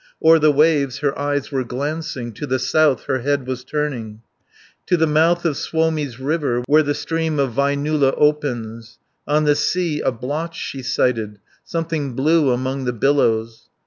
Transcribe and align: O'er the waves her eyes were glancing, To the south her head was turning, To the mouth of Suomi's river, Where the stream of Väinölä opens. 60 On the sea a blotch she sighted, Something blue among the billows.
O'er 0.25 0.39
the 0.39 0.51
waves 0.51 0.97
her 1.01 1.15
eyes 1.15 1.51
were 1.51 1.63
glancing, 1.63 2.33
To 2.33 2.47
the 2.47 2.57
south 2.57 3.03
her 3.03 3.19
head 3.19 3.45
was 3.45 3.63
turning, 3.63 4.23
To 4.87 4.97
the 4.97 5.05
mouth 5.05 5.45
of 5.45 5.57
Suomi's 5.57 6.19
river, 6.19 6.63
Where 6.65 6.81
the 6.81 6.95
stream 6.95 7.37
of 7.39 7.53
Väinölä 7.53 8.15
opens. 8.17 8.97
60 9.27 9.37
On 9.37 9.43
the 9.43 9.55
sea 9.55 9.99
a 10.01 10.11
blotch 10.11 10.57
she 10.59 10.81
sighted, 10.81 11.37
Something 11.63 12.15
blue 12.15 12.49
among 12.49 12.85
the 12.85 12.93
billows. 12.93 13.69